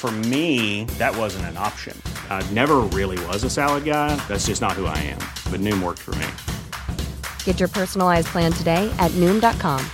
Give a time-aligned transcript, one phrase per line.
[0.00, 1.94] For me, that wasn't an option.
[2.30, 4.16] I never really was a salad guy.
[4.28, 5.20] That's just not who I am.
[5.52, 6.26] But Noom worked for me.
[7.44, 9.84] Get your personalized plan today at Noom.com.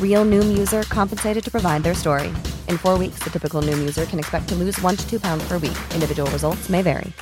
[0.00, 2.28] Real Noom user compensated to provide their story.
[2.68, 5.46] In four weeks, the typical Noom user can expect to lose one to two pounds
[5.46, 5.76] per week.
[5.92, 7.12] Individual results may vary.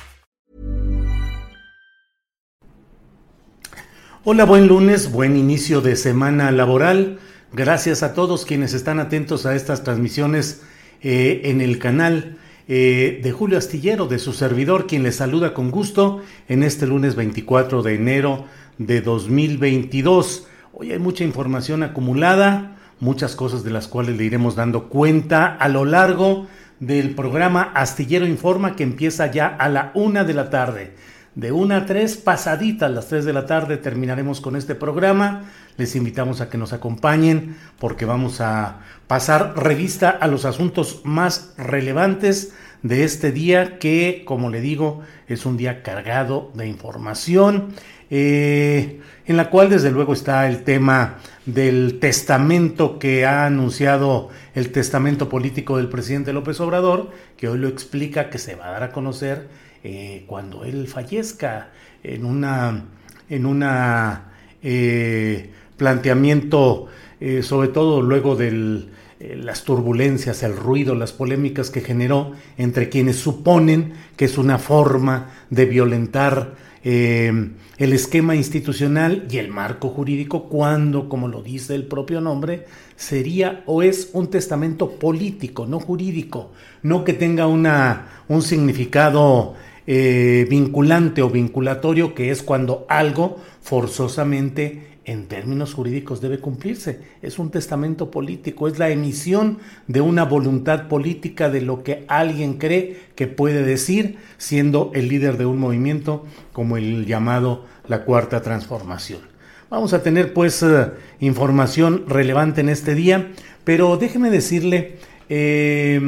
[4.23, 7.19] Hola, buen lunes, buen inicio de semana laboral.
[7.51, 10.61] Gracias a todos quienes están atentos a estas transmisiones
[11.07, 12.35] eh, en el canal
[12.67, 17.13] eh, de Julio Astillero, de su servidor, quien les saluda con gusto en este lunes
[17.15, 18.45] 24 de enero
[18.79, 20.47] de 2022.
[20.73, 25.69] Hoy hay mucha información acumulada, muchas cosas de las cuales le iremos dando cuenta a
[25.69, 26.47] lo largo
[26.79, 30.93] del programa Astillero Informa que empieza ya a la una de la tarde.
[31.35, 35.51] De una a tres, pasaditas las tres de la tarde, terminaremos con este programa.
[35.75, 41.53] Les invitamos a que nos acompañen porque vamos a pasar revista a los asuntos más
[41.57, 47.73] relevantes de este día que, como le digo, es un día cargado de información,
[48.09, 54.71] eh, en la cual desde luego está el tema del testamento que ha anunciado el
[54.71, 58.83] testamento político del presidente López Obrador, que hoy lo explica que se va a dar
[58.83, 59.49] a conocer
[59.87, 61.69] eh, cuando él fallezca
[62.01, 62.85] en una
[63.29, 64.31] en una
[64.63, 66.87] eh, planteamiento
[67.19, 68.83] eh, sobre todo luego de
[69.19, 75.29] las turbulencias, el ruido, las polémicas que generó entre quienes suponen que es una forma
[75.51, 82.21] de violentar el esquema institucional y el marco jurídico cuando, como lo dice el propio
[82.21, 82.65] nombre,
[82.95, 86.51] sería o es un testamento político, no jurídico,
[86.83, 89.55] no que tenga una, un significado
[89.87, 96.99] eh, vinculante o vinculatorio, que es cuando algo forzosamente en términos jurídicos debe cumplirse.
[97.21, 102.55] Es un testamento político, es la emisión de una voluntad política de lo que alguien
[102.55, 108.41] cree que puede decir, siendo el líder de un movimiento como el llamado la Cuarta
[108.41, 109.21] Transformación.
[109.69, 113.31] Vamos a tener pues eh, información relevante en este día,
[113.63, 114.97] pero déjeme decirle,
[115.29, 116.01] eh,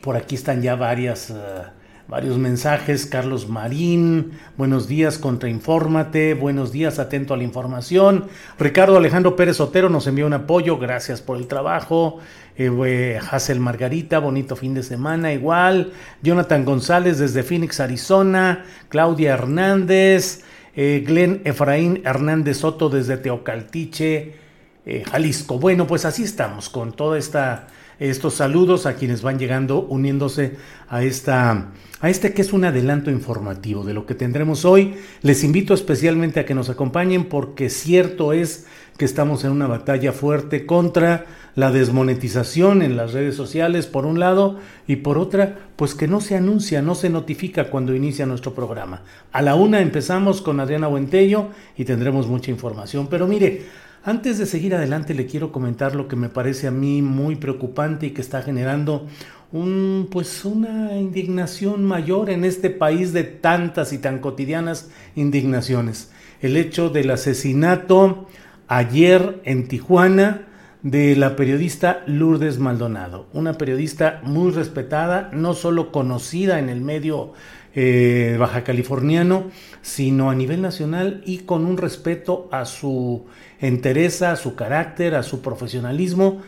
[0.00, 1.32] por aquí están ya varias...
[2.08, 3.06] varios mensajes.
[3.06, 8.26] Carlos Marín, buenos días, contrainfórmate, buenos días, atento a la información.
[8.58, 12.18] Ricardo Alejandro Pérez Otero nos envió un apoyo, gracias por el trabajo.
[12.56, 15.92] Eh, Hazel Margarita, bonito fin de semana, igual.
[16.22, 18.64] Jonathan González desde Phoenix, Arizona.
[18.88, 20.44] Claudia Hernández.
[20.74, 24.36] Eh, Glenn Efraín Hernández Soto desde Teocaltiche,
[24.86, 25.58] eh, Jalisco.
[25.58, 27.68] Bueno, pues así estamos con toda esta
[28.10, 30.56] estos saludos a quienes van llegando uniéndose
[30.88, 31.68] a esta
[32.00, 34.94] a este que es un adelanto informativo de lo que tendremos hoy.
[35.22, 38.66] Les invito especialmente a que nos acompañen porque cierto es
[38.98, 44.18] que estamos en una batalla fuerte contra la desmonetización en las redes sociales por un
[44.18, 44.58] lado
[44.88, 49.02] y por otra pues que no se anuncia, no se notifica cuando inicia nuestro programa.
[49.30, 53.06] A la una empezamos con Adriana Buentello y tendremos mucha información.
[53.08, 53.62] Pero mire,
[54.04, 58.06] antes de seguir adelante le quiero comentar lo que me parece a mí muy preocupante
[58.06, 59.06] y que está generando
[60.10, 66.10] pues una indignación mayor en este país de tantas y tan cotidianas indignaciones.
[66.40, 68.28] El hecho del asesinato
[68.66, 70.48] ayer en Tijuana
[70.82, 77.34] de la periodista Lourdes Maldonado, una periodista muy respetada, no solo conocida en el medio
[77.74, 83.24] eh, baja californiano, sino a nivel nacional y con un respeto a su
[83.60, 86.42] entereza, a su carácter, a su profesionalismo.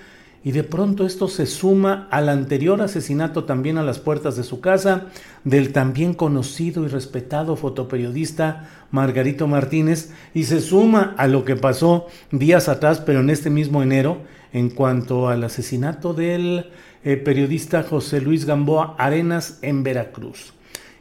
[0.47, 4.61] Y de pronto esto se suma al anterior asesinato también a las puertas de su
[4.61, 5.07] casa
[5.43, 12.09] del también conocido y respetado fotoperiodista Margarito Martínez y se suma a lo que pasó
[12.31, 14.19] días atrás, pero en este mismo enero,
[14.53, 16.67] en cuanto al asesinato del
[17.05, 20.53] eh, periodista José Luis Gamboa Arenas en Veracruz.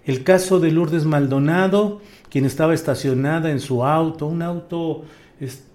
[0.05, 5.03] El caso de Lourdes Maldonado, quien estaba estacionada en su auto, un auto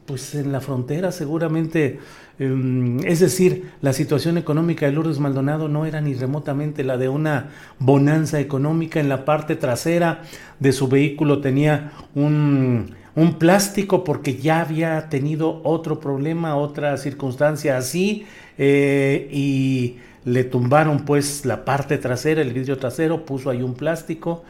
[0.08, 1.98] pues en la frontera seguramente,
[2.38, 7.10] em, es decir, la situación económica de Lourdes Maldonado no era ni remotamente la de
[7.10, 9.00] una bonanza económica.
[9.00, 10.22] En la parte trasera
[10.58, 12.96] de su vehículo tenía un,
[13.38, 18.24] plástico porque ya había tenido otro problema, otra circunstancia así,
[18.56, 19.96] eh, y
[20.28, 24.44] le tumbaron pues la parte trasera, el vidrio trasero, puso ahí un plástico,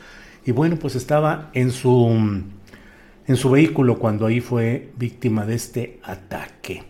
[0.45, 2.43] y bueno, pues estaba en su
[3.27, 6.83] en su vehículo cuando ahí fue víctima de este ataque.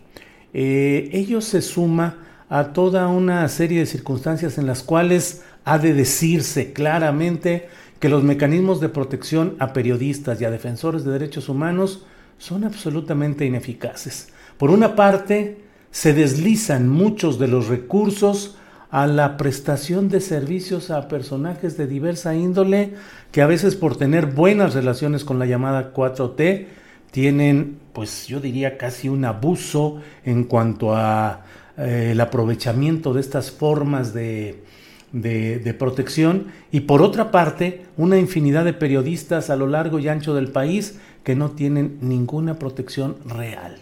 [0.53, 5.93] Eh, ello se suma a toda una serie de circunstancias en las cuales ha de
[5.93, 7.67] decirse claramente
[7.99, 12.05] que los mecanismos de protección a periodistas y a defensores de derechos humanos
[12.37, 14.29] son absolutamente ineficaces.
[14.57, 15.57] Por una parte,
[15.91, 18.55] se deslizan muchos de los recursos
[18.91, 22.93] a la prestación de servicios a personajes de diversa índole
[23.31, 26.65] que a veces por tener buenas relaciones con la llamada 4T
[27.11, 31.45] tienen, pues yo diría casi un abuso en cuanto a
[31.77, 34.63] eh, el aprovechamiento de estas formas de,
[35.11, 36.47] de, protección.
[36.71, 40.99] Y por otra parte una infinidad de periodistas a lo largo y ancho del país
[41.23, 43.77] que no tienen ninguna protección real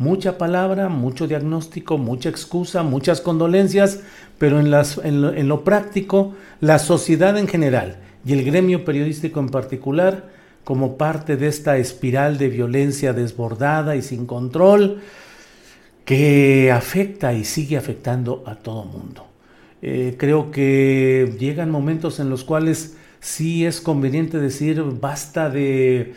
[0.00, 4.00] mucha palabra, mucho diagnóstico, mucha excusa, muchas condolencias,
[4.38, 10.30] pero en, lo, práctico, la sociedad en general y el gremio periodístico en particular,
[10.64, 15.02] como parte de esta espiral de violencia desbordada y sin control,
[16.06, 19.26] que afecta y sigue afectando a todo mundo.
[19.82, 26.14] Eh, creo que llegan momentos en los cuales sí es conveniente decir basta de,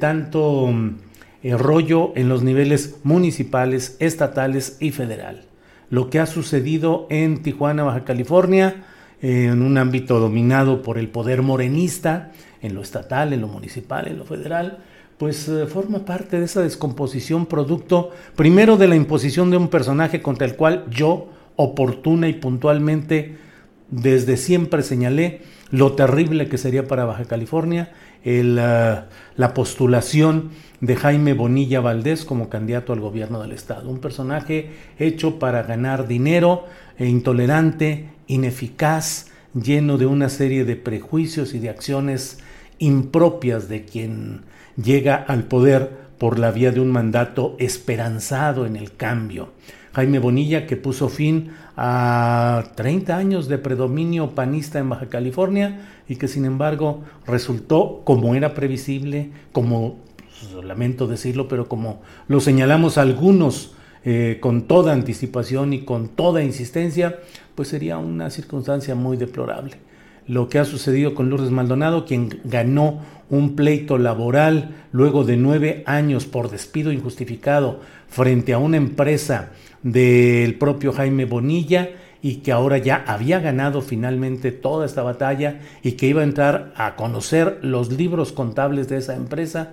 [0.00, 0.96] tanto eh,
[1.42, 5.42] rollo en los niveles municipales, estatales y federal.
[5.90, 8.84] Lo que ha sucedido en Tijuana, Baja California,
[9.20, 14.18] en un ámbito dominado por el poder morenista, en lo estatal, en lo municipal, en
[14.18, 14.78] lo federal,
[15.18, 20.22] pues eh, forma parte de esa descomposición producto primero de la imposición de un personaje
[20.22, 23.36] contra el cual yo oportuna y puntualmente
[23.92, 27.92] desde siempre señalé lo terrible que sería para Baja California
[28.24, 30.50] eh, la postulación
[30.80, 33.88] de Jaime Bonilla Valdés como candidato al gobierno del estado.
[33.88, 36.66] Un personaje hecho para ganar dinero,
[36.98, 42.38] e intolerante, ineficaz, lleno de una serie de prejuicios y de acciones
[42.78, 44.42] impropias de quien
[44.82, 49.52] llega al poder por la vía de un mandato esperanzado en el cambio.
[49.92, 56.16] Jaime Bonilla que puso fin a 30 años de predominio panista en Baja California y
[56.16, 62.98] que sin embargo resultó, como era previsible, como, pues, lamento decirlo, pero como lo señalamos
[62.98, 63.74] algunos
[64.04, 67.20] eh, con toda anticipación y con toda insistencia,
[67.54, 69.76] pues sería una circunstancia muy deplorable.
[70.26, 75.82] Lo que ha sucedido con Lourdes Maldonado, quien ganó un pleito laboral luego de nueve
[75.86, 79.50] años por despido injustificado frente a una empresa
[79.82, 81.90] del propio Jaime Bonilla
[82.22, 86.72] y que ahora ya había ganado finalmente toda esta batalla y que iba a entrar
[86.76, 89.72] a conocer los libros contables de esa empresa,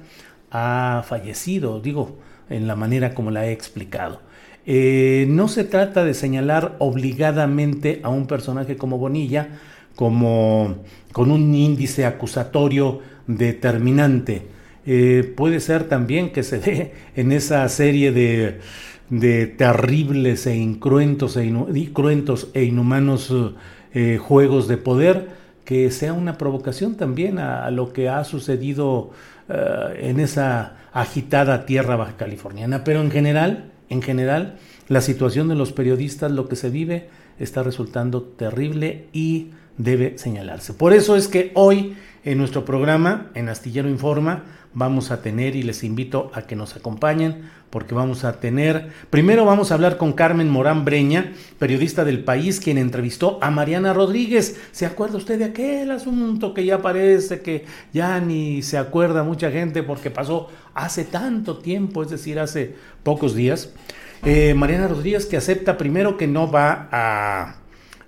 [0.50, 2.18] ha fallecido, digo,
[2.50, 4.22] en la manera como la he explicado.
[4.66, 9.50] Eh, no se trata de señalar obligadamente a un personaje como Bonilla
[9.96, 10.78] como
[11.12, 14.48] con un índice acusatorio determinante.
[14.86, 18.60] Eh, puede ser también que se dé en esa serie de
[19.10, 21.52] de terribles e incruentos e,
[22.54, 23.34] e inhumanos
[23.94, 25.28] eh, juegos de poder,
[25.66, 29.12] que sea una provocación también a, lo que ha sucedido
[29.50, 32.84] eh, en esa agitada tierra baja californiana.
[32.84, 37.64] Pero en general, en general, la situación de los periodistas, lo que se vive, está
[37.64, 40.74] resultando terrible y debe señalarse.
[40.74, 45.64] Por eso es que hoy en nuestro programa, en Astillero Informa, vamos a tener y
[45.64, 50.14] les invito a que nos acompañen porque vamos a tener, primero vamos a hablar con
[50.14, 54.60] Carmen Morán Breña, periodista del país, quien entrevistó a Mariana Rodríguez.
[54.72, 59.52] ¿Se acuerda usted de aquel asunto que ya parece que ya ni se acuerda mucha
[59.52, 63.70] gente porque pasó hace tanto tiempo, es decir, hace pocos días?
[64.26, 67.56] Eh, Mariana Rodríguez que acepta primero que no va a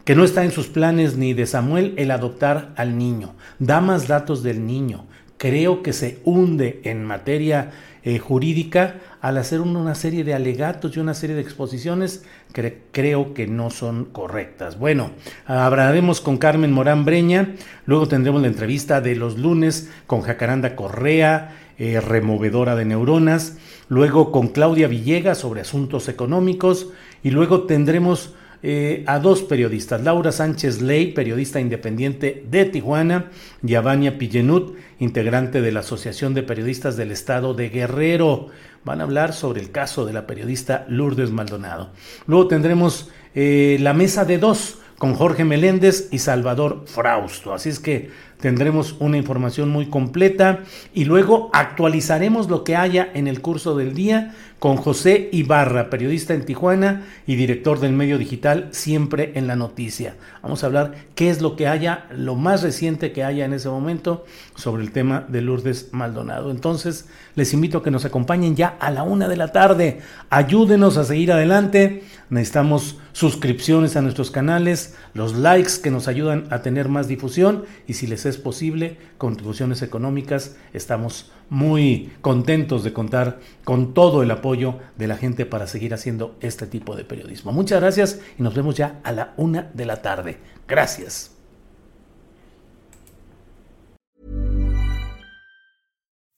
[0.03, 4.08] que no está en sus planes ni de Samuel el adoptar al niño, da más
[4.08, 5.06] datos del niño,
[5.42, 7.72] creo que se hunde en materia
[8.04, 13.34] eh, jurídica al hacer una serie de alegatos y una serie de exposiciones que creo
[13.34, 14.78] que no son correctas.
[14.78, 15.10] Bueno,
[15.48, 17.56] hablaremos con Carmen Morán Breña,
[17.88, 23.58] luego tendremos la entrevista de los lunes con Jacaranda Correa, eh, removedora de neuronas,
[23.90, 26.90] luego con Claudia Villegas sobre asuntos económicos
[27.24, 33.32] y luego tendremos eh, a dos periodistas, Laura Sánchez Ley, periodista independiente de Tijuana,
[33.65, 38.48] y a Vania Pillenut, integrante de la Asociación de Periodistas del Estado de Guerrero.
[38.84, 41.91] Van a hablar sobre el caso de la periodista Lourdes Maldonado.
[42.27, 47.56] Luego tendremos eh, la mesa de dos con Jorge Meléndez y Salvador Frausto.
[47.56, 48.12] Así es que
[48.42, 50.60] tendremos una información muy completa
[50.94, 56.36] y luego actualizaremos lo que haya en el curso del día con José Ibarra, periodista
[56.36, 60.18] en Tijuana y director del medio digital Siempre en la Noticia.
[60.44, 63.70] Vamos a hablar qué es lo que haya, lo más reciente que haya en ese
[63.70, 64.24] momento
[64.56, 66.52] sobre el tema de Lourdes Maldonado.
[66.52, 70.02] Entonces, les invito a que nos acompañen ya a la una de la tarde.
[70.30, 72.04] Ayúdenos a seguir adelante.
[72.30, 77.94] Necesitamos suscripciones a nuestros canales, los likes que nos ayudan a tener más difusión y
[77.94, 80.56] si les es posible, contribuciones económicas.
[80.74, 86.36] Estamos muy contentos de contar con todo el apoyo de la gente para seguir haciendo
[86.42, 87.52] este tipo de periodismo.
[87.52, 90.40] Muchas gracias y nos vemos ya a la una de la tarde.
[90.68, 91.32] Gracias.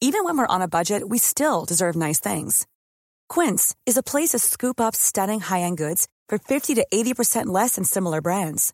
[0.02, 2.68] Even when we're on a budget, we still deserve nice things.
[3.30, 7.76] Quince is a place to scoop up stunning high-end goods for 50 to 80% less
[7.76, 8.74] than similar brands.